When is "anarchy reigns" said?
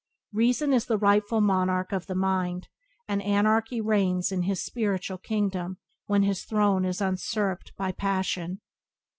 3.21-4.31